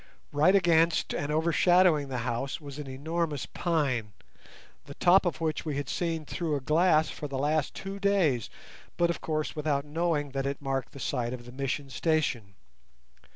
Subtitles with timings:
[0.31, 4.13] Right against and overshadowing the house was an enormous pine,
[4.85, 8.49] the top of which we had seen through a glass for the last two days,
[8.97, 12.55] but of course without knowing that it marked the site of the mission station.